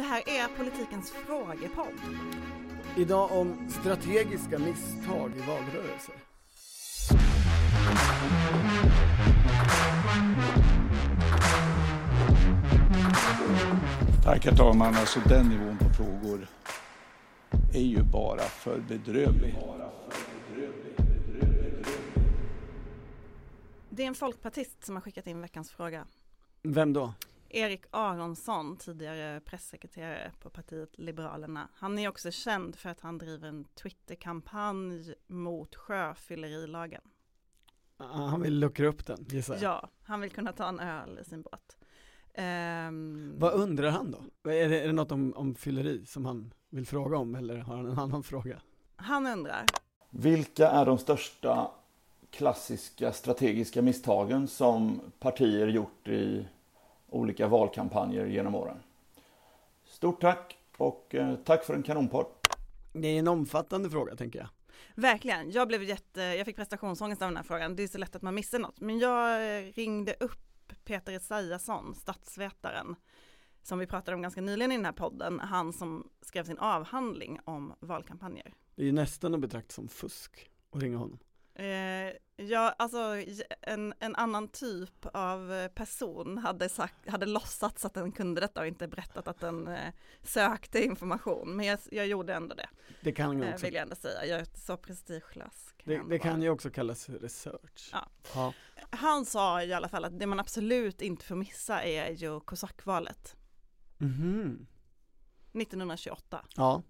[0.00, 1.92] Det här är politikens frågepodd.
[2.96, 6.14] Idag om strategiska misstag i valrörelser.
[14.24, 14.94] Tack herr talman.
[14.94, 16.48] Alltså den nivån på frågor
[17.74, 19.58] är ju bara för bedrövlig.
[23.90, 26.06] Det är en folkpartist som har skickat in veckans fråga.
[26.62, 27.14] Vem då?
[27.50, 31.68] Erik Aronsson, tidigare pressekreterare på partiet Liberalerna.
[31.74, 37.02] Han är också känd för att han driver en Twitterkampanj mot sjöfyllerilagen.
[37.96, 39.62] Ah, Han vill luckra upp den, gissar jag.
[39.62, 41.76] Ja, han vill kunna ta en öl i sin båt.
[42.34, 44.50] Ehm, Vad undrar han då?
[44.50, 47.76] Är det, är det något om, om fylleri som han vill fråga om eller har
[47.76, 48.60] han en annan fråga?
[48.96, 49.64] han undrar,
[50.10, 51.70] Vilka är de största
[52.30, 56.46] klassiska strategiska misstagen som partier gjort i
[57.10, 58.76] olika valkampanjer genom åren?
[59.84, 62.26] Stort tack och eh, tack för en kanonpodd.
[62.92, 64.48] Det är en omfattande fråga tänker jag.
[64.94, 68.16] verkligen, jag blev jätte, jag fick prestationsångest av den här frågan, det är så lätt
[68.16, 68.80] att man missar något.
[68.80, 72.96] Men jag eh, ringde upp Peter Esaiasson, statsvetaren,
[73.62, 77.40] som vi pratade om ganska nyligen i den här podden, han som skrev sin avhandling
[77.44, 78.54] om valkampanjer.
[78.74, 81.18] Det är ju nästan att betrakta som fusk att ringa honom.
[81.60, 82.98] Eh, ja, alltså
[83.62, 88.60] en, en annan typ av eh, person hade, sagt, hade låtsats att den kunde detta
[88.60, 91.56] och inte berättat att den eh, sökte information.
[91.56, 92.68] Men jag, jag gjorde ändå det,
[93.00, 94.26] Det kan ju eh, också, vill jag ändå säga.
[94.26, 95.74] Jag är så prestigelös.
[95.76, 97.90] kan det, jag det kan ju också kallas research.
[97.92, 98.08] Ja.
[98.34, 98.52] ja.
[98.90, 103.36] Han sa i alla fall att det man absolut inte får missa är ju kosackvalet
[103.98, 104.66] Mhm.
[105.52, 106.44] 1928.
[106.56, 106.82] Ja,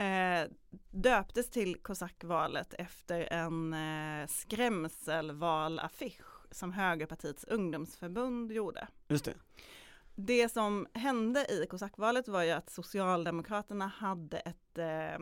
[0.00, 0.48] Eh,
[0.90, 8.88] döptes till kosackvalet efter en eh, skrämselvalaffisch som Högerpartiets ungdomsförbund gjorde.
[9.08, 9.34] just det.
[10.14, 15.18] Det som hände i kosackvalet var ju att Socialdemokraterna hade ett eh,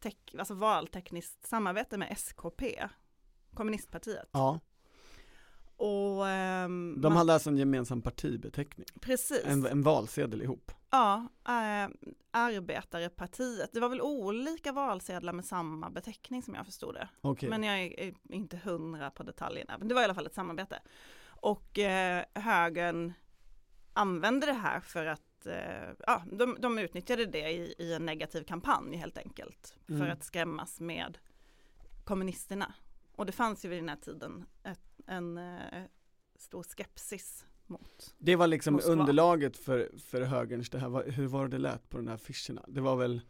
[0.00, 2.62] tek- alltså valtekniskt samarbete med SKP,
[3.54, 4.28] kommunistpartiet.
[4.32, 4.60] Ja,
[5.84, 10.72] Och ehm, de man- hade alltså en gemensam partibeteckning, precis, en, en valsedel ihop.
[10.90, 11.88] ja, eh,
[12.30, 13.70] Arbetarepartiet.
[13.72, 17.08] Det var väl olika valsedlar med samma beteckning som jag förstod det.
[17.20, 19.78] Okej, Men jag är är inte hundra på detaljerna.
[19.78, 20.82] Men det var i alla fall ett samarbete.
[21.26, 23.12] Och eh, högern
[23.92, 28.44] använde det här för att, eh, ja, de, de utnyttjade det i, i en negativ
[28.44, 29.76] kampanj helt enkelt.
[29.86, 30.10] För Mm.
[30.12, 31.18] att skrämmas med
[32.04, 32.74] kommunisterna.
[33.16, 35.82] Och det fanns ju vid den här tiden ett, en eh,
[36.38, 38.14] stor skepsis mot.
[38.18, 38.92] det var liksom Moskva.
[38.92, 42.64] underlaget för, för högerns, det här, var- hur var det lät på de här affischerna?
[42.68, 43.20] Det var väl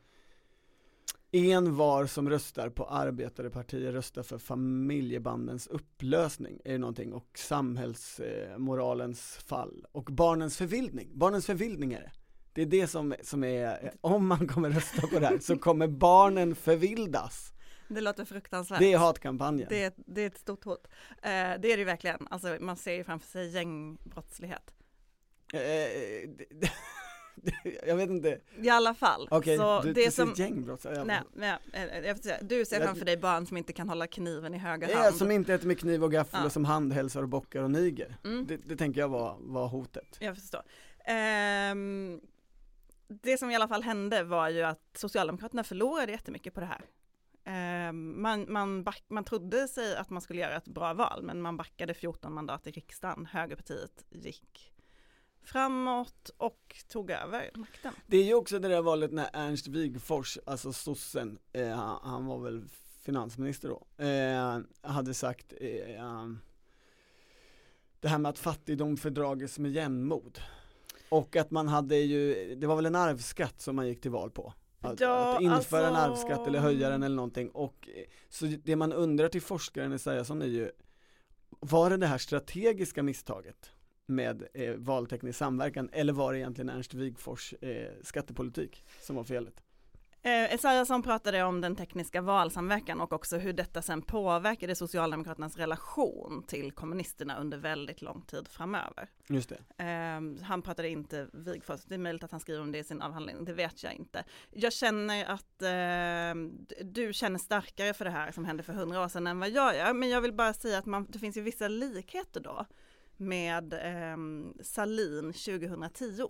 [1.34, 9.21] en var som röstar på arbetarepartier röstar för familjebandens upplösning, är det någonting, och samhällsmoralens
[9.47, 12.12] fall, och barnens förvildning, barnens förvildning är det.
[12.55, 15.87] Det är det som, som är, om man kommer rösta på det här så kommer
[15.88, 17.53] barnen förvildas.
[17.94, 18.78] Det låter fruktansvärt.
[18.78, 19.66] Det är hatkampanjen.
[19.70, 20.86] Det det är ett stort hot.
[21.10, 22.26] Eh, det är det ju verkligen.
[22.30, 24.75] Alltså man ser ju framför sig gängbrottslighet.
[25.53, 25.58] Eh,
[26.50, 26.70] det-
[27.86, 29.28] jag vet inte, I alla fall.
[29.31, 32.38] okej, så du, det du som, ser gängbrott, jag, nej, nej, eh, jag får säga,
[32.42, 35.16] du ser Jag- framför dig barn som inte kan hålla kniven i höger Ja, hand.
[35.16, 36.47] som inte äter med kniv och gaffel Ja.
[36.47, 38.16] och som handhälsar och bockar och niger.
[38.25, 38.47] Mm.
[38.47, 40.16] Det, det tänker jag var, var hotet.
[40.20, 40.62] Jag förstår.
[41.04, 42.20] Ehm,
[43.08, 46.81] det som i alla fall hände var ju att Socialdemokraterna förlorade jättemycket på det här.
[47.44, 51.42] Ehm, man, man, back, man trodde sig att man skulle göra ett bra val, men
[51.42, 53.26] man backade 14 mandat i riksdagen.
[53.26, 54.72] Högerpartiet gick
[55.44, 57.94] framåt och tog över makten.
[58.06, 61.69] Det är ju också det där valet när Ernst Wigforss, alltså sossen, eh,
[62.02, 62.64] han, var väl
[63.02, 64.60] finansminister då, eh,
[64.92, 66.38] hade sagt eh, ehm,
[68.00, 70.38] det här med att fattigdom fördrages med jämnmod.
[71.08, 74.31] Och att man hade ju, det var väl en arvsskatt som man gick till val
[74.31, 74.54] på.
[74.82, 78.47] Att, Ja, att införa en alltså- arvsskatt eller höja den eller någonting och eh, så
[78.47, 80.70] det man undrar till forskaren Esaiasson är ju
[81.60, 83.70] Var det det här strategiska misstaget
[84.06, 89.62] med eh, valteknisk samverkan eller var det egentligen Ernst Wigforss eh, skattepolitik som var felet?
[90.24, 96.44] Eh, Esaiasson pratade om den tekniska valsamverkan och också hur detta sen påverkade Socialdemokraternas relation
[96.46, 99.08] till kommunisterna under väldigt lång tid framöver.
[99.28, 99.84] Just det.
[99.84, 103.02] Eh, han pratade inte Wigforss, det är möjligt att han skriver om det i sin
[103.02, 104.24] avhandling, det vet jag inte.
[104.50, 109.08] Jag känner att eh, du känner starkare för det här som hände för hundra år
[109.08, 111.40] sedan än vad jag gör, men jag vill bara säga att man, det finns ju
[111.40, 112.66] vissa likheter då
[113.16, 114.16] med eh,
[114.62, 116.28] Salin 2010,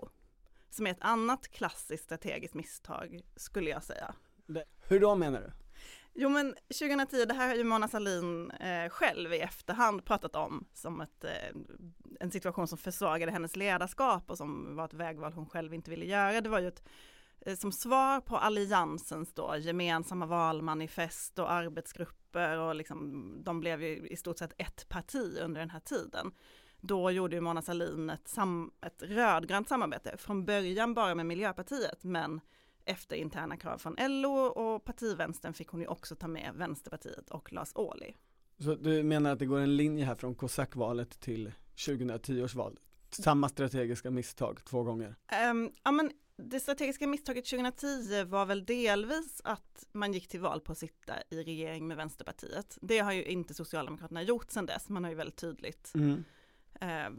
[0.75, 4.15] som är ett annat klassiskt strategiskt misstag skulle jag säga.
[4.89, 5.53] Hur då menar du?
[6.15, 10.67] Jo men 2010, det här har ju Mona Sahlin eh, själv i efterhand pratat om
[10.73, 11.57] som ett, eh,
[12.21, 16.05] en situation som försvagade hennes ledarskap och som var ett vägval hon själv inte ville
[16.05, 16.41] göra.
[16.41, 16.83] Det var ju ett,
[17.41, 24.09] eh, som svar på alliansens då gemensamma valmanifest och arbetsgrupper och liksom, de blev ju
[24.09, 26.33] i stort sett ett parti under den här tiden.
[26.85, 32.05] Då gjorde ju Mona Sahlin ett, sam, ett rödgrönt samarbete, från början bara med Miljöpartiet,
[32.05, 32.41] men
[32.85, 37.53] efter interna krav från LO och partivänstern fick hon ju också ta med Vänsterpartiet och
[37.53, 38.13] Lars Ohly.
[38.59, 41.53] Så du menar att det går en linje här från kosackvalet till
[41.87, 42.79] 2010 års val?
[43.11, 45.15] Samma strategiska misstag två gånger?
[45.51, 50.61] Um, ja men det strategiska misstaget 2010 var väl delvis att man gick till val
[50.61, 52.79] på att sitta i regering med Vänsterpartiet.
[52.81, 56.25] Det har ju inte Socialdemokraterna gjort sedan dess, man har ju väldigt tydligt Mm
[56.81, 57.11] eh,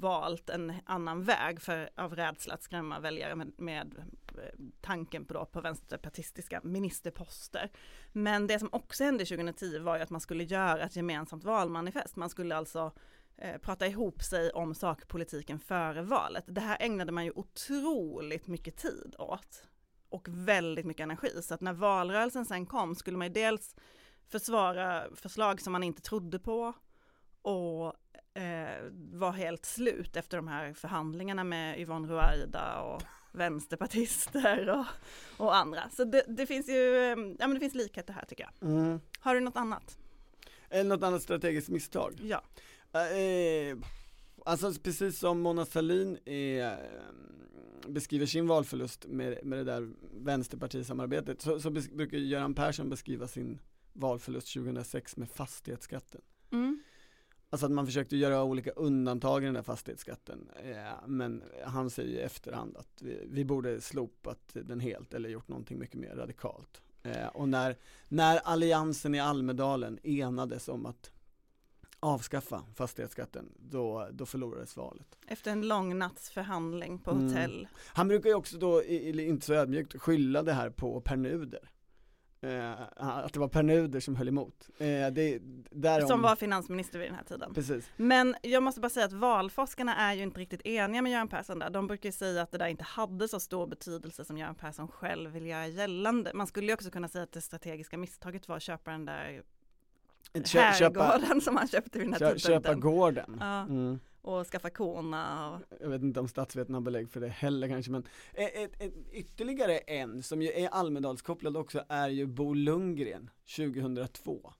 [0.00, 3.94] valt en annan väg för, av rädsla att skrämma väljare med, med
[4.34, 7.70] eh, tanken på, då, på vänsterpartistiska ministerposter.
[8.12, 12.16] Men det som också hände 2010 var ju att man skulle göra ett gemensamt valmanifest.
[12.16, 12.92] Man skulle alltså
[13.36, 16.44] eh, prata ihop sig om sakpolitiken före valet.
[16.46, 19.64] Det här ägnade man ju otroligt mycket tid åt
[20.08, 21.42] och väldigt mycket energi.
[21.42, 23.76] Så att när valrörelsen sen kom skulle man ju dels
[24.28, 26.74] försvara förslag som man inte trodde på
[27.42, 27.94] och
[29.12, 33.02] var helt slut efter de här förhandlingarna med Yvonne Ruwaida och
[33.32, 34.86] vänsterpartister och,
[35.36, 35.90] och andra.
[35.90, 38.70] Så det, det finns ju, eh, ja men det finns likheter här tycker jag.
[38.70, 39.00] Mm.
[39.20, 39.98] Har du något annat?
[40.70, 42.14] Eller något annat strategiskt misstag?
[42.22, 42.42] Ja.
[43.00, 43.78] Eh,
[44.44, 46.72] alltså precis som Mona Sahlin eh,
[47.86, 53.58] beskriver sin valförlust med, med det där vänsterpartisamarbetet så, så brukar Göran Persson beskriva sin
[53.92, 56.20] valförlust 2006 med fastighetsskatten.
[56.52, 56.82] Mm.
[57.50, 60.50] Alltså att man försökte göra olika undantag i den där fastighetsskatten.
[60.64, 65.48] Eh, men han säger i efterhand att vi, vi borde slopat den helt eller gjort
[65.48, 66.82] någonting mycket mer radikalt.
[67.02, 67.76] Eh, och när,
[68.08, 71.10] när alliansen i Almedalen enades om att
[72.00, 75.18] avskaffa fastighetsskatten, då, då förlorades valet.
[75.26, 77.26] Efter en lång natts förhandling på Mm.
[77.28, 77.68] hotell.
[77.86, 81.16] Han brukar ju också då, i- i- inte så ödmjukt, skylla det här på Pär
[81.16, 81.70] Nuder.
[82.40, 84.68] Eh, att det var Pär Nuder som höll emot.
[84.78, 85.38] Eh, det,
[85.70, 87.54] därom, Som var finansminister vid den här tiden.
[87.54, 87.90] Precis.
[87.96, 91.58] Men jag måste bara säga att valforskarna är ju inte riktigt eniga med Göran Persson
[91.58, 91.70] där.
[91.70, 94.88] De brukar ju säga att det där inte hade så stor betydelse som Göran Persson
[94.88, 96.30] själv vill göra gällande.
[96.34, 99.42] Man skulle ju också kunna säga att det strategiska misstaget var att köpa den där
[100.32, 102.80] Kö, köpa, herrgården som han köpte vid den här kö, köpa tidpunkten.
[102.80, 103.36] gården.
[103.40, 103.60] Ja.
[103.60, 103.98] Mm.
[104.22, 107.92] Och skaffa korna och Jag vet inte om statsvetarna har belägg för det heller kanske
[107.92, 108.04] men
[108.34, 114.52] ett, ett, ett, ytterligare en som ju är Almedalskopplad också är ju Bo Lundgren 2002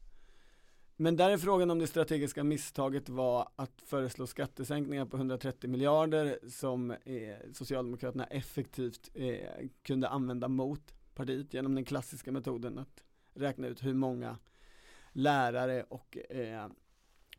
[0.97, 6.39] Men där är frågan om det strategiska misstaget var att föreslå skattesänkningar på 130 miljarder
[6.49, 13.05] som eh, Socialdemokraterna effektivt eh, kunde använda mot partiet genom den klassiska metoden att
[13.35, 14.39] räkna ut hur många
[15.13, 16.69] lärare och eh,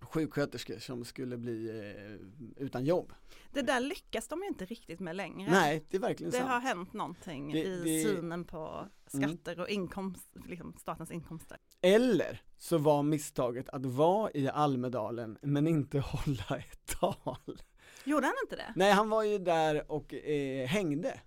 [0.02, 3.14] sjuksköterskor som skulle bli eh, utan jobb.
[3.54, 5.52] det där lyckas de ju inte riktigt med längre.
[5.52, 6.50] Nej, det är verkligen Det sant.
[6.50, 8.16] har hänt någonting Det- i det- Mm.
[8.16, 11.58] synen på skatter och inkomst, liksom statens inkomster.
[11.82, 17.62] Eller så var misstaget att vara i Almedalen men inte hålla ett tal.
[18.04, 18.74] Gjorde han inte det?
[18.76, 21.20] Nej, han var ju där och eh, hängde.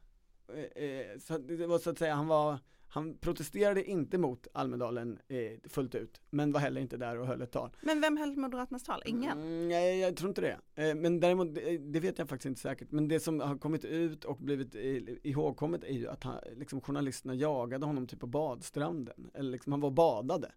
[0.55, 2.59] Eh, eh, så det var så att säga, han var
[2.95, 7.43] han protesterade inte mot Almedalen eh, fullt ut, men var heller inte där och höll
[7.43, 7.71] ett tal.
[7.81, 9.03] Men vem höll Moderaternas tal?
[9.05, 9.39] Ingen?
[9.39, 10.59] Mm, nej, jag tror inte det.
[10.83, 12.91] Eh, men däremot, det, det vet jag faktiskt inte säkert.
[12.91, 14.83] Men det som har kommit ut och blivit eh,
[15.23, 19.31] ihågkommet är ju att han, liksom, journalisterna jagade honom typ på badstranden.
[19.35, 20.53] Eller liksom, han var badade.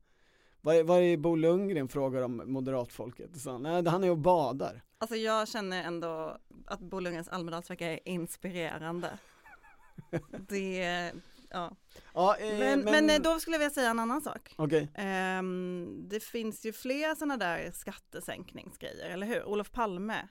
[0.62, 3.41] Vad är, vad är Bo Lundgren frågar om moderatfolket?
[3.41, 4.83] Så, nej, han är och badar.
[4.98, 9.19] Alltså jag känner ändå att Bo Lundgrens Almedalsvecka är inspirerande.
[10.50, 11.13] Det,
[11.55, 11.75] ja.
[12.13, 14.53] Ja, eh, Men, men, eh, då skulle jag vilja säga en annan sak.
[14.57, 19.43] Okej, Ehm, det finns ju fler sådana där skattesänkningsgrejer, eller hur?
[19.45, 20.27] Olof Palme,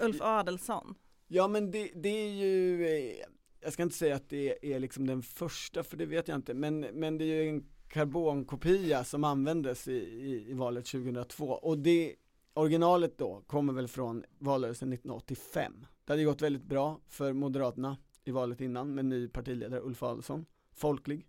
[0.00, 0.94] Ulf Adelsohn.
[1.28, 3.14] ja men det, det är ju, eh,
[3.60, 6.54] jag ska inte säga att det är liksom den första, för det vet jag inte,
[6.54, 11.78] men, men det är ju en karbonkopia som användes i, i, i valet 2002 och
[11.78, 12.14] det
[12.54, 15.86] originalet då kommer väl från valrörelsen 1985.
[16.04, 17.96] Det hade gått väldigt bra för Moderaterna
[18.28, 21.26] i valet innan med ny partiledare Ulf Adelsohn, folklig.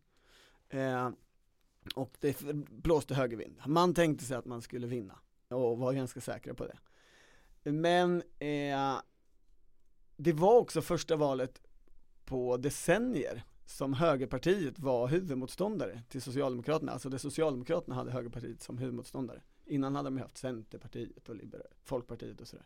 [0.69, 1.09] Eh,
[1.95, 3.61] och det blåste högervind.
[3.67, 6.77] Man tänkte sig att man skulle vinna och var ganska säkra på det.
[7.71, 9.01] Men eh,
[10.17, 11.61] det var också första valet
[12.25, 19.41] på decennier som högerpartiet var huvudmotståndare till Socialdemokraterna, alltså det Socialdemokraterna hade högerpartiet som huvudmotståndare.
[19.65, 22.65] Innan hade de haft Centerpartiet och Liber- Folkpartiet och sådär.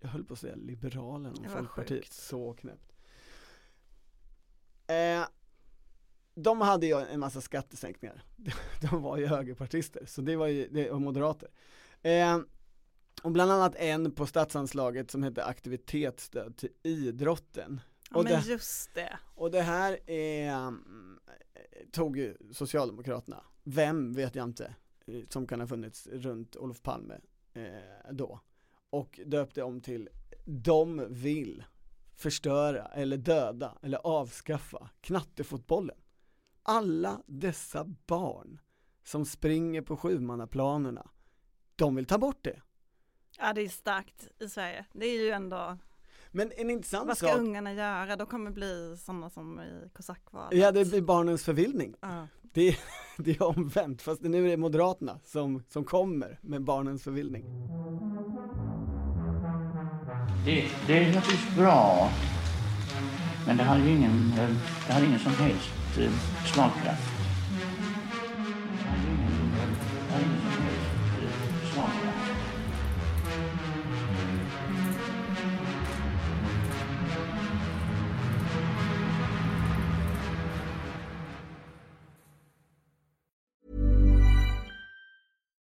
[0.00, 2.12] Jag höll på att säga Liberalerna och Folkpartiet, sjukt.
[2.12, 2.92] så knäppt.
[4.90, 5.24] Eh,
[6.34, 8.22] de hade ju en massa skattesänkningar.
[8.90, 11.48] De var ju högerpartister, så det var ju, det var moderater.
[12.02, 12.38] Eh,
[13.22, 17.80] och bland annat en på statsanslaget som heter aktivitetsstöd till idrotten.
[18.10, 19.18] Ja, Och men det- just det.
[19.34, 21.18] Och det här är, mm,
[21.92, 24.74] tog ju Socialdemokraterna, vem vet jag inte,
[25.06, 27.14] eh, som kan ha funnits runt Olof Palme
[27.54, 28.40] eh, då.
[28.90, 30.08] Och döpte om till
[30.44, 31.64] De vill
[32.20, 35.96] förstöra eller döda eller avskaffa knattefotbollen.
[36.62, 38.60] Alla dessa barn
[39.04, 41.10] som springer på sjumannaplanerna,
[41.76, 42.60] de vill ta bort det.
[43.38, 44.84] Ja det är starkt i Sverige.
[44.92, 45.78] Det är ju ändå,
[46.30, 48.16] Men en intressant vad ska sak, ungarna göra?
[48.16, 50.58] De kommer bli sådana som i kosackvalet.
[50.58, 51.94] ja det blir barnens förvildning.
[52.00, 52.26] Ja.
[52.42, 52.78] Det är,
[53.18, 57.44] det är omvänt, fast nu är det Moderaterna som, som kommer med barnens förvildning.
[60.44, 62.10] Det, det är naturligtvis bra,
[63.46, 64.48] men det har ingen, eh,
[64.86, 66.44] det ingen som helst eh, smakkraft.
[66.44, 67.19] slagkraft.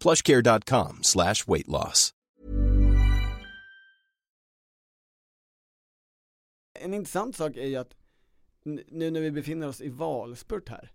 [0.00, 2.14] plushcare.com slash weight loss.
[6.80, 7.94] En intressant sak är ju att
[8.86, 10.92] nu när vi befinner oss i valspurt här,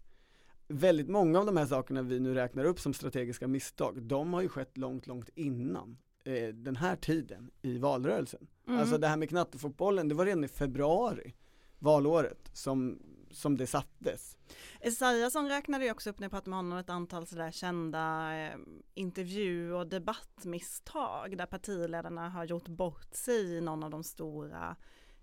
[0.67, 4.41] väldigt många av de här sakerna vi nu räknar upp som strategiska misstag, de har
[4.41, 8.47] ju skett långt, långt innan eh, den här tiden i valrörelsen.
[8.67, 8.79] Mm.
[8.79, 11.33] Alltså det här med knattefotbollen, det var redan i februari,
[11.79, 12.99] valåret, som,
[13.33, 14.37] som det sattes.
[14.79, 18.57] Esaiasson räknade ju också upp när jag pratade med honom ett antal sådär kända eh,
[18.93, 24.75] intervju och debattmisstag där partiledarna har gjort bort sig i någon av de stora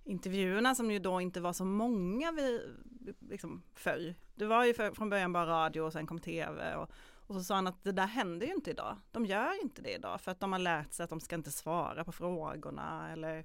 [0.04, 2.60] intervjuerna som ju då inte var så många vi,
[3.20, 4.14] liksom förr.
[4.34, 6.90] Det var ju för, från början bara radio och sen kom tv och,
[7.26, 8.96] och så sa han att det där händer ju inte idag.
[9.10, 11.50] De gör inte det idag för att de har lärt sig att de ska inte
[11.50, 13.44] svara på frågorna eller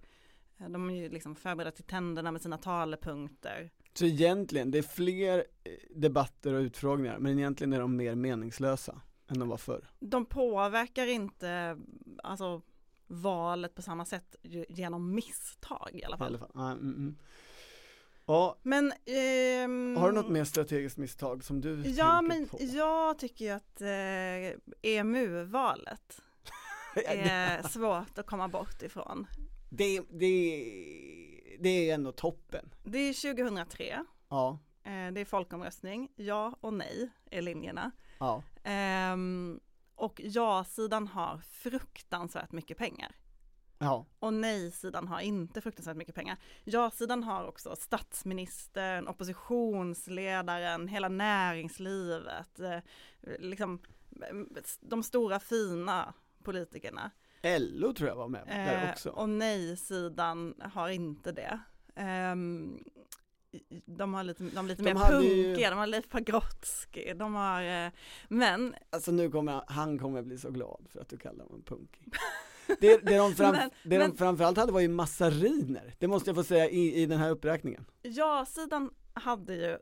[0.58, 3.72] eh, de är ju liksom förberedda till tänderna med sina talepunkter.
[3.98, 9.02] Så egentligen, det är fler eh, debatter och utfrågningar, men egentligen är de mer meningslösa
[9.28, 9.90] än de var förr.
[10.00, 11.78] de påverkar inte
[12.24, 12.62] alltså,
[13.08, 14.36] valet på samma sätt
[14.70, 16.50] genom misstag i alla I alla fall.
[16.54, 16.72] fall.
[16.72, 17.16] Mm, mm.
[18.28, 22.58] Ja, Men ehm, har du något mer strategiskt misstag som du Ja men på?
[22.62, 24.60] jag tycker ju att eh,
[24.92, 26.22] EMU-valet
[27.06, 29.28] är svårt att komma bort ifrån.
[29.70, 30.72] det, det,
[31.60, 32.70] det är ändå toppen.
[32.84, 37.92] Det är 2003, Ja, eh, det är folkomröstning, ja och nej är linjerna.
[38.20, 38.44] ja.
[38.64, 39.60] Ehm,
[39.96, 43.16] och ja-sidan har fruktansvärt mycket pengar.
[43.78, 46.38] Ja, Och nej-sidan har inte fruktansvärt mycket pengar.
[46.64, 52.80] Ja-sidan har också statsministern, oppositionsledaren, hela näringslivet, eh,
[53.40, 53.82] liksom
[54.80, 57.12] de stora fina politikerna.
[57.60, 59.10] LO tror jag var med där Eh, också.
[59.10, 61.60] och nej-sidan har inte det.
[61.96, 62.80] Ehm,
[63.86, 67.36] de har lite, de lite De mer hade ju- punkiga, de har Leif Pagrotsky, de
[67.36, 67.92] har, eh,
[68.28, 71.64] men Alltså nu kommer han, han kommer bli så glad för att du kallar honom
[71.64, 72.14] punkig.
[72.68, 76.30] Det, det, de, fram, Men- det de men- framförallt hade var ju massariner, det måste
[76.30, 77.86] jag få säga i, i den här uppräkningen.
[78.02, 79.78] Ja-sidan hade ju,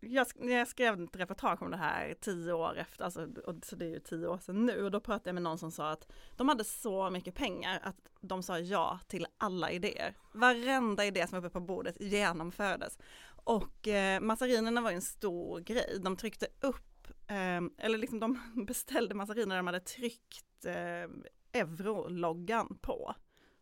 [0.00, 3.84] jag, jag skrev ett reportage om det här tio år efter, alltså, och, så det
[3.84, 6.08] är ju tio år sedan nu, och då pratade jag med någon som sa att
[6.36, 10.14] de hade så mycket pengar att de sa ja till alla idéer.
[10.32, 12.98] Varenda idé som var uppe på bordet genomfördes.
[13.44, 18.40] Och eh, massarinerna var ju en stor grej, de tryckte upp, eh, eller liksom de
[18.66, 23.14] beställde massariner de hade tryckt eh, eurologgan på.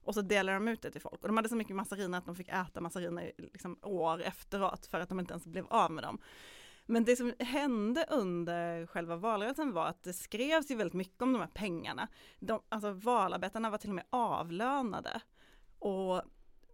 [0.04, 1.23] Och så delade de ut det till folk.
[1.23, 5.00] Och de hade så mycket massariner att de fick äta massariner liksom år efteråt för
[5.00, 6.18] att de inte ens blev av med dem.
[6.87, 11.32] Men det som hände under själva valrörelsen var att det skrevs ju väldigt mycket om
[11.32, 12.09] de här pengarna.
[12.38, 15.21] De, alltså valarbetarna var till och med avlönade.
[15.78, 16.23] Och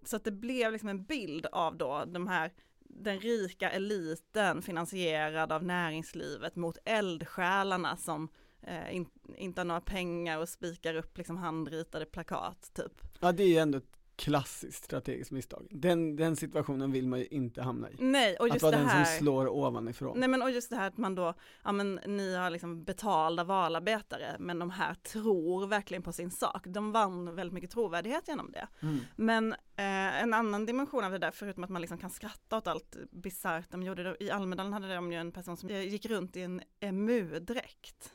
[0.03, 5.53] så att det blev liksom en bild av då de här den rika eliten finansierad
[5.53, 8.29] av näringslivet mot eldsjälarna som
[8.63, 13.03] eh, in, inte har några pengar och spikar upp liksom handritade plakat typ.
[13.21, 15.67] Ja det är ju ändå ett klassiskt strategiskt misstag.
[15.71, 17.95] Den, den situationen vill man ju inte hamna i.
[17.99, 19.05] Nej, och Att just vara det den här.
[19.05, 20.19] som slår ovanifrån.
[20.19, 21.35] Nej men och just det här att man då,
[21.65, 26.67] ja men ni har liksom betalda valarbetare men de här tror verkligen på sin sak.
[26.67, 28.69] De vann väldigt mycket trovärdighet genom det.
[28.83, 28.99] Mm.
[29.17, 32.67] Men eh, en annan dimension av det där, förutom att man liksom kan skratta åt
[32.67, 36.07] allt bisarrt de gjorde, det, i Almedalen hade de ju en person som eh, gick
[36.07, 38.13] runt i en emu-dräkt.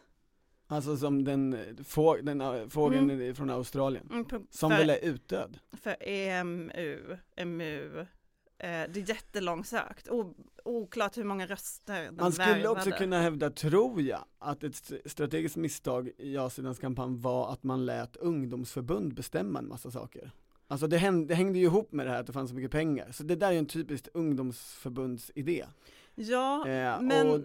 [0.74, 3.36] Alltså som den, få, den äh, fågeln Mm.
[3.36, 4.08] från Australien.
[4.12, 5.60] Mm, Som för, väl är utdöd?
[5.72, 8.06] För EMU, EMU, eh,
[8.58, 12.92] det är jättelångsökt, o, oklart hur många röster den Man skulle också värvade.
[12.98, 17.86] kunna hävda, tror jag, att ett st- strategiskt misstag i ja-sidans kampanj var att man
[17.86, 20.32] lät ungdomsförbund bestämma en massa saker.
[20.68, 22.72] Alltså det hängde, det hängde ju ihop med det här att det fanns så mycket
[22.72, 25.66] pengar, så det där är ju en typisk ungdomsförbundsidé.
[26.16, 27.40] Ja, Eh, men- Och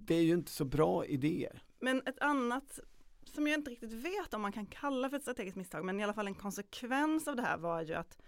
[0.00, 1.62] det är ju inte så bra idéer.
[1.80, 2.80] Men ett annat
[3.24, 6.04] som jag inte riktigt vet om man kan kalla för ett strategiskt misstag, men i
[6.04, 8.18] alla fall en konsekvens av det här var ju att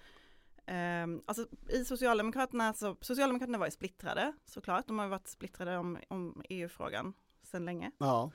[0.66, 5.98] ehm, alltså i Socialdemokraterna, så Socialdemokraterna var ju splittrade såklart, de har varit splittrade om,
[6.08, 7.90] om EU-frågan sedan länge.
[7.98, 8.30] Ja,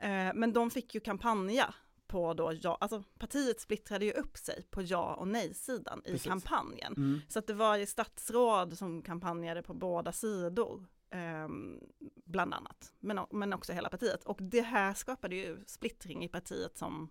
[0.00, 1.74] Eh, men de fick ju kampanja
[2.06, 6.28] på då ja, alltså partiet splittrade ju upp sig på ja och nej-sidan i Precis.
[6.28, 6.94] kampanjen.
[6.96, 7.20] mm.
[7.28, 11.80] Så att det var ju statsråd som kampanjade på båda sidor, ehm,
[12.24, 14.24] bland annat, men, men också hela partiet.
[14.24, 17.08] Och det här skapade ju splittring i partiet som,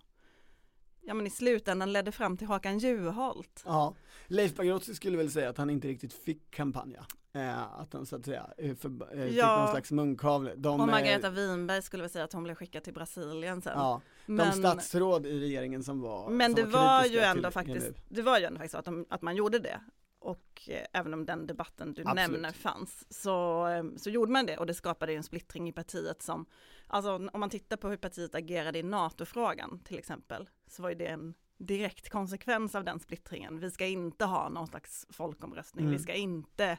[1.01, 3.63] ja men i slutändan ledde fram till Håkan Juholt.
[3.65, 3.93] ja.
[4.27, 7.05] Leif Pagrotsky skulle väl säga att han inte riktigt fick kampanja.
[7.33, 8.89] Eh, att han så att säga eh, för,
[9.19, 9.59] eh, fick Ja.
[9.59, 10.53] någon slags munkavle.
[10.55, 13.73] De, Och eh, Margareta Winberg skulle väl säga att hon blev skickad till Brasilien sen.
[13.79, 17.43] Ja, men, de statsråd i regeringen som var men som det var ju kritiska ändå
[17.43, 19.79] till faktiskt, det var ju ändå faktiskt att, de, att man gjorde det.
[20.27, 22.15] Och eh, även om den debatten du Absolut.
[22.31, 26.21] nämner fanns så, eh, så gjorde man det och det skapade en splittring i partiet
[26.21, 26.45] som,
[26.87, 30.95] alltså om man tittar på hur partiet agerade i NATO-frågan till exempel, så var ju
[30.95, 33.59] det en direkt konsekvens av den splittringen.
[33.59, 35.97] Vi ska inte ha någon slags folkomröstning, Mm.
[35.97, 36.77] vi ska inte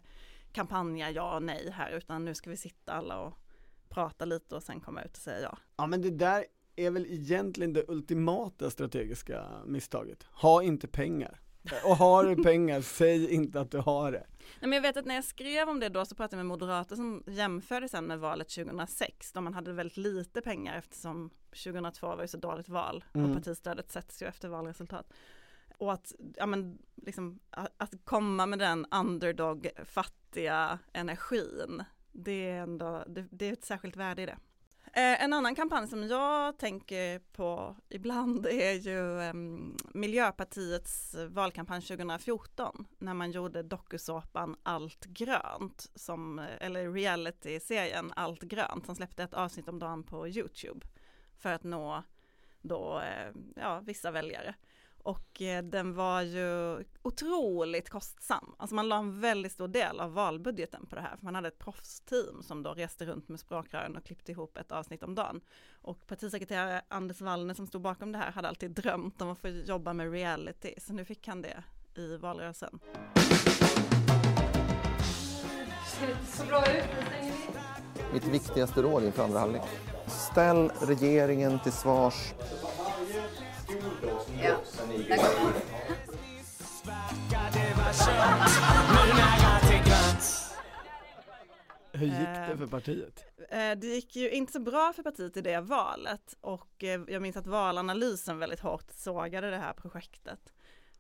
[0.52, 3.34] kampanja ja och nej här, utan nu ska vi sitta alla och
[3.88, 5.58] prata lite och sen komma ut och säga ja.
[5.76, 6.44] Ja men det där
[6.76, 10.22] är väl egentligen det ultimata strategiska misstaget.
[10.22, 11.40] Ha inte pengar.
[11.84, 14.26] Och har du pengar, säg inte att du har det.
[14.38, 16.58] Nej, men jag vet att när jag skrev om det då så pratade jag med
[16.58, 21.31] moderater som jämförde sen med valet 2006 då man hade väldigt lite pengar eftersom
[21.64, 23.31] 2002 var ju så dåligt val Mm.
[23.31, 25.12] och partistödet sätts ju efter valresultat.
[25.78, 32.62] Och att, ja men liksom, att, att komma med den underdog fattiga energin, det är
[32.62, 34.38] ändå, det, det är ett särskilt värde i det.
[34.92, 42.87] Eh, en annan kampanj som jag tänker på ibland är ju em, Miljöpartiets valkampanj 2014
[42.98, 49.68] när man gjorde dokusåpan Allt grönt, som, eller reality-serien Allt grönt som släppte ett avsnitt
[49.68, 50.87] om dagen på Youtube
[51.38, 52.03] för att nå
[52.61, 54.55] då, eh, ja, vissa väljare.
[55.02, 58.54] Och eh, den var ju otroligt kostsam.
[58.58, 61.16] Alltså man la en väldigt stor del av valbudgeten på det här.
[61.16, 64.72] För man hade ett proffsteam som då reste runt med språkrören och klippte ihop ett
[64.72, 65.40] avsnitt om dagen.
[65.72, 69.48] Och partisekreterare Anders Wallner som stod bakom det här hade alltid drömt om att få
[69.48, 70.74] jobba med reality.
[70.78, 72.80] Så nu fick han det i valrörelsen.
[78.12, 79.62] Mitt viktigaste råd inför andra halvlek.
[80.06, 82.34] Ställ regeringen till svars.
[91.92, 93.24] Hur gick det Eh, för partiet?
[93.51, 97.22] Eh, Det gick ju inte så bra för partiet i det valet och eh, jag
[97.22, 100.53] minns att valanalysen väldigt hårt sågade det här projektet.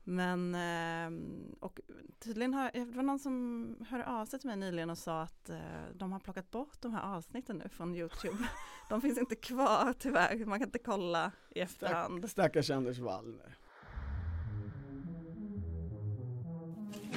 [0.04, 1.20] Men, eh,
[1.60, 1.80] och
[2.18, 5.50] tydligen har, det var någon som hörde av sig till mig nyligen och sa att
[5.50, 5.56] eh,
[5.94, 8.38] de har plockat bort de här avsnitten nu från Youtube.
[8.88, 12.30] De finns inte kvar tyvärr, man kan inte kolla i efterhand.
[12.30, 13.56] Stackars Anders Wallner.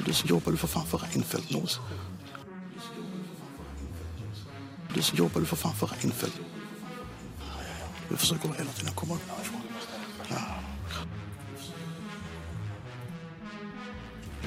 [0.05, 1.79] Du så jobbar du för fan för Reinfeldt, Nos.
[4.93, 6.39] Du så jobbar du för fan för Reinfeldt.
[8.09, 9.61] Du försöker hela tiden komma upp härifrån.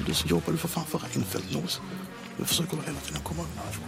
[0.05, 1.81] Du så jobbar du för fan för Reinfeldt, Nos.
[2.37, 3.87] Du försöker hela tiden komma upp härifrån.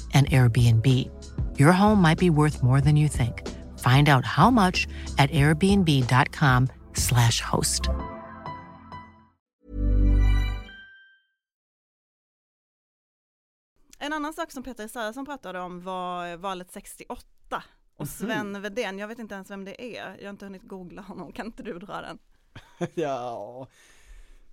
[0.13, 0.85] an Airbnb.
[1.59, 3.47] Your home might be worth more than you think.
[3.77, 7.81] Find out how much at airbnb.com/slash host.
[13.99, 17.63] En annan sak som Peter Israelsson pratade om var valet 68
[17.97, 18.61] och Sven Mhm.
[18.61, 21.45] Wedén, jag vet inte ens vem det är, jag har inte hunnit googla honom, kan
[21.45, 22.19] inte du dra den?
[22.93, 23.67] ja,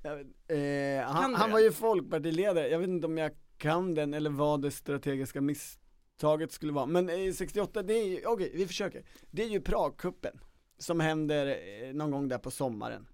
[0.03, 4.15] jag vet, eh, han, han var ju folkpartiledare, jag vet inte om jag kan den
[4.15, 6.87] eller vad det strategiska misstaget skulle vara.
[6.87, 9.05] Men eh, 68, det är ju, okej vi försöker.
[9.31, 10.41] Det är ju Pragkuppen
[10.79, 13.07] som händer eh, någon gång där på sommaren.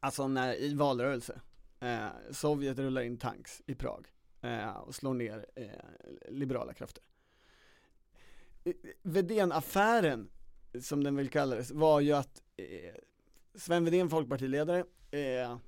[0.00, 1.40] Alltså när, i valrörelse.
[1.80, 4.06] Eh, Sovjet rullar in tanks i Prag
[4.40, 5.66] eh, och slår ner eh,
[6.28, 7.04] liberala krafter.
[8.64, 10.30] Eh, Wedén-affären,
[10.80, 12.94] som den väl kallades, var ju att eh,
[13.54, 15.58] Sven Wedén, folkpartiledare, eh,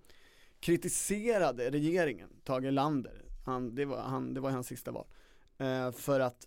[0.61, 5.07] kritiserade regeringen, Tage Erlander, han, det, var, han, det var hans sista val,
[5.59, 6.47] eh, för att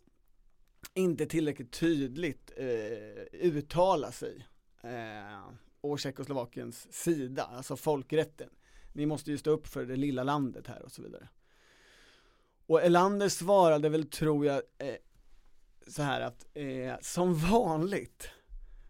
[0.94, 4.48] inte tillräckligt tydligt eh, uttala sig
[4.82, 5.50] eh,
[5.82, 8.50] å Tjeckoslovakiens sida, alltså folkrätten.
[8.94, 11.30] Ni måste ju stå upp för det lilla landet här och så vidare.
[12.66, 14.96] Och Erlander svarade väl, tror jag, eh,
[15.88, 18.30] så här att eh, som vanligt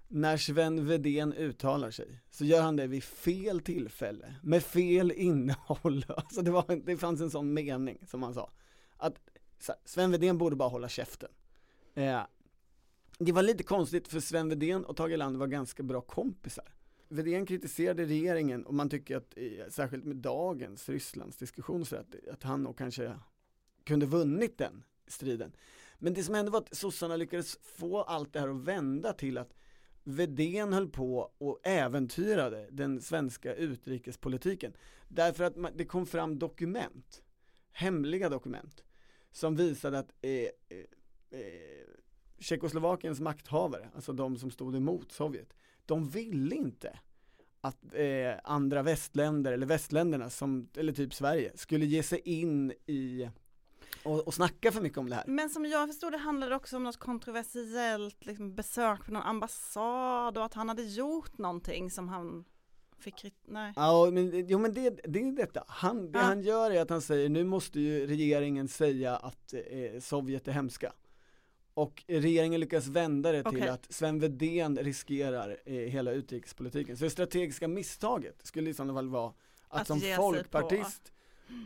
[0.08, 6.06] när Sven Wedén uttalar sig så gör han det vid fel tillfälle, med fel innehåll.
[6.18, 8.52] Alltså det, var, det fanns en sån mening som han sa.
[8.98, 9.16] Att
[9.86, 11.30] Sven Wedén borde bara hålla käften.
[11.94, 12.22] Eh,
[13.20, 16.74] det var lite konstigt för Sven Wedén och Tage Erlander var ganska bra kompisar.
[17.10, 22.16] Wedén kritiserade regeringen och man tycker att, eh, särskilt med dagens Rysslands diskussion, så att,
[22.32, 23.20] att han nog kanske
[23.84, 25.52] kunde vunnit den striden.
[26.00, 29.38] Men det som hände var att sossarna lyckades få allt det här att vända till
[29.38, 29.54] att
[30.10, 34.74] Vedén höll på och äventyrade den svenska utrikespolitiken.
[35.08, 37.24] Därför att man, det kom fram dokument,
[37.72, 38.84] hemliga dokument,
[39.32, 40.50] som visade att eh, eh,
[41.30, 41.88] eh,
[42.40, 45.54] Tjeckoslovakiens makthavare, alltså de som stod emot Sovjet,
[45.86, 47.00] de ville inte
[47.62, 53.30] att eh, andra västländer, eller västländerna, som, eller typ Sverige, skulle ge sig in i
[54.08, 55.24] och, och snacka för mycket om det här.
[55.28, 59.24] Men som jag förstod det handlade det också om något kontroversiellt liksom besök på någon
[59.24, 62.46] ambassad och att han hade gjort någonting som han
[63.00, 63.74] fick nej.
[63.76, 65.64] Ja, men, jo men det, det är detta.
[65.68, 66.26] Han, det Ja.
[66.26, 70.52] han gör är att han säger, nu måste ju regeringen säga att eh, Sovjet är
[70.52, 70.94] hemska.
[71.74, 73.70] Och regeringen lyckas vända det till Okej.
[73.70, 76.98] att Sven Wedén riskerar eh, hela utrikespolitiken.
[76.98, 79.34] Så det strategiska misstaget skulle i sådana fall vara
[79.68, 81.12] att, Att som folkpartist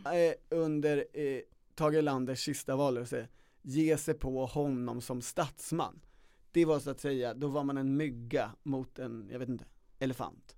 [0.05, 1.41] eh, under eh,
[1.81, 3.27] Tage Erlanders sista valrörelse
[3.61, 6.01] ge sig på honom som statsman.
[6.51, 9.65] Det var så att säga, då var man en mygga mot en, jag vet inte,
[9.99, 10.55] elefant.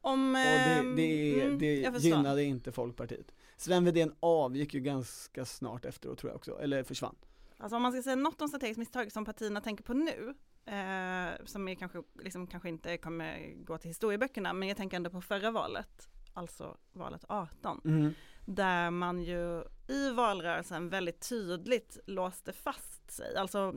[0.00, 3.34] Om, Och det, ehm, det, mm, det gynnade inte Folkpartiet.
[3.56, 7.16] Sven Wedén avgick ju ganska snart efteråt tror jag också, eller försvann.
[7.56, 10.34] Alltså om man ska säga något om strategiskt misstag som partierna tänker på nu,
[10.64, 15.10] eh, som är kanske, liksom, kanske inte kommer gå till historieböckerna, men jag tänker ändå
[15.10, 22.52] på förra valet, alltså valet 18, Mm där man ju i valrörelsen väldigt tydligt låste
[22.52, 23.36] fast sig.
[23.36, 23.74] Alltså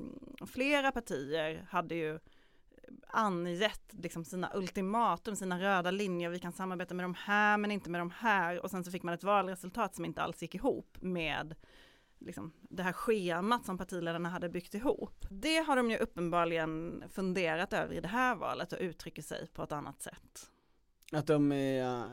[0.48, 2.20] flera partier hade ju
[3.08, 7.90] angett liksom sina ultimatum, sina röda linjer, vi kan samarbeta med de här men inte
[7.90, 10.98] med de här och sen så fick man ett valresultat som inte alls gick ihop
[11.02, 11.56] med
[12.20, 15.26] liksom, det här schemat som partiledarna hade byggt ihop.
[15.30, 19.64] Det har de ju uppenbarligen funderat över i det här valet och uttrycker sig på
[19.64, 20.52] ett annat sätt.
[21.12, 22.08] Att de är,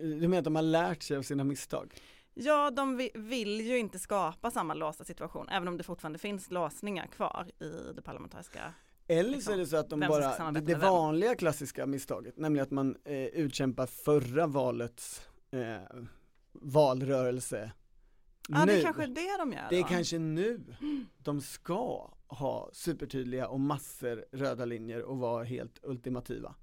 [0.00, 1.94] du menar att de har lärt sig av sina misstag?
[2.34, 6.50] Ja, de vi- vill ju inte skapa samma låsta situation, även om det fortfarande finns
[6.50, 8.74] låsningar kvar i det parlamentariska.
[9.08, 12.70] Eller så är det så att de bara, det, det vanliga klassiska misstaget, nämligen att
[12.70, 16.04] man eh, utkämpar förra valets eh,
[16.52, 17.72] valrörelse
[18.48, 18.72] Ja, det nu.
[18.72, 19.88] är kanske det de gör Det är då.
[19.88, 20.60] kanske nu
[21.18, 26.54] de ska ha supertydliga och massor röda linjer och vara helt ultimativa.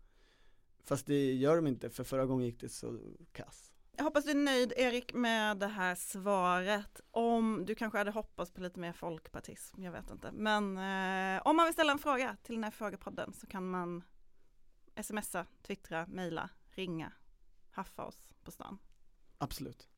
[0.83, 2.99] Fast det gör de inte, för förra gången gick det så
[3.31, 3.71] kass.
[3.97, 7.01] Jag hoppas du är nöjd Erik med det här svaret.
[7.11, 10.31] Om du kanske hade hoppats på lite mer folkpartism, jag vet inte.
[10.31, 14.03] Men eh, om man vill ställa en fråga till den här frågepodden så kan man
[15.03, 17.13] smsa, twittra, mejla, ringa,
[17.71, 18.77] haffa oss på stan.
[19.37, 19.90] Absolut.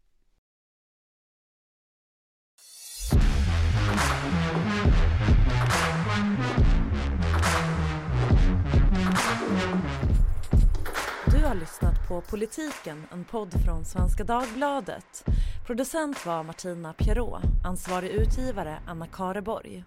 [11.53, 15.25] Har lyssnat på Politiken, en podd från Svenska Dagbladet.
[15.65, 19.83] Producent var Martina Pierrot, ansvarig utgivare Anna Kareborg.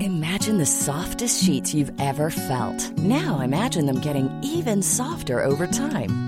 [0.00, 2.92] Imagine the softest sheets you've ever felt.
[2.96, 6.27] Now imagine them getting even softer over time.